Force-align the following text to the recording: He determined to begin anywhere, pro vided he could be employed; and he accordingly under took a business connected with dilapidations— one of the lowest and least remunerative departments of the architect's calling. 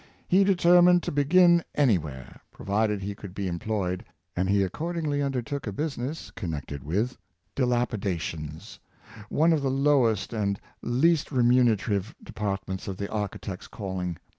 He 0.27 0.43
determined 0.43 1.03
to 1.03 1.11
begin 1.11 1.63
anywhere, 1.75 2.41
pro 2.51 2.65
vided 2.65 3.01
he 3.01 3.13
could 3.13 3.35
be 3.35 3.47
employed; 3.47 4.03
and 4.35 4.49
he 4.49 4.63
accordingly 4.63 5.21
under 5.21 5.43
took 5.43 5.67
a 5.67 5.71
business 5.71 6.31
connected 6.31 6.83
with 6.83 7.19
dilapidations— 7.55 8.79
one 9.29 9.53
of 9.53 9.61
the 9.61 9.69
lowest 9.69 10.33
and 10.33 10.59
least 10.81 11.31
remunerative 11.31 12.15
departments 12.23 12.87
of 12.87 12.97
the 12.97 13.11
architect's 13.11 13.67
calling. 13.67 14.17